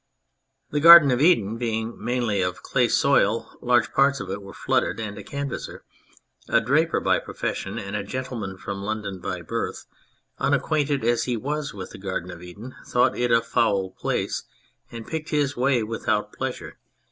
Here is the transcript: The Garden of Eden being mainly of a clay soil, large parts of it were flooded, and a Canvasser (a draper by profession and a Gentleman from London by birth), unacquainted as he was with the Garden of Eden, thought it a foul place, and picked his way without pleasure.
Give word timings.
The 0.71 0.79
Garden 0.79 1.11
of 1.11 1.21
Eden 1.21 1.59
being 1.59 1.93
mainly 2.03 2.41
of 2.41 2.55
a 2.57 2.61
clay 2.63 2.87
soil, 2.87 3.55
large 3.61 3.91
parts 3.93 4.19
of 4.19 4.31
it 4.31 4.41
were 4.41 4.51
flooded, 4.51 4.99
and 4.99 5.15
a 5.15 5.23
Canvasser 5.23 5.83
(a 6.49 6.59
draper 6.59 6.99
by 6.99 7.19
profession 7.19 7.77
and 7.77 7.95
a 7.95 8.03
Gentleman 8.03 8.57
from 8.57 8.81
London 8.81 9.19
by 9.19 9.43
birth), 9.43 9.85
unacquainted 10.39 11.03
as 11.05 11.25
he 11.25 11.37
was 11.37 11.75
with 11.75 11.91
the 11.91 11.99
Garden 11.99 12.31
of 12.31 12.41
Eden, 12.41 12.73
thought 12.87 13.15
it 13.15 13.29
a 13.31 13.43
foul 13.43 13.91
place, 13.91 14.41
and 14.89 15.05
picked 15.05 15.29
his 15.29 15.55
way 15.55 15.83
without 15.83 16.33
pleasure. 16.33 16.79